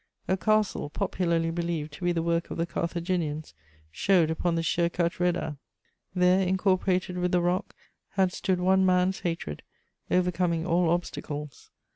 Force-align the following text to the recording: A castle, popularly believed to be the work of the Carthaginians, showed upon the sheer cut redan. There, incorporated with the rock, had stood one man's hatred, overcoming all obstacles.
A 0.27 0.35
castle, 0.35 0.89
popularly 0.89 1.51
believed 1.51 1.91
to 1.93 2.03
be 2.03 2.11
the 2.11 2.23
work 2.23 2.49
of 2.49 2.57
the 2.57 2.65
Carthaginians, 2.65 3.53
showed 3.91 4.31
upon 4.31 4.55
the 4.55 4.63
sheer 4.63 4.89
cut 4.89 5.19
redan. 5.19 5.59
There, 6.15 6.39
incorporated 6.41 7.19
with 7.19 7.31
the 7.31 7.39
rock, 7.39 7.75
had 8.13 8.33
stood 8.33 8.59
one 8.59 8.83
man's 8.83 9.19
hatred, 9.19 9.61
overcoming 10.09 10.65
all 10.65 10.89
obstacles. 10.89 11.69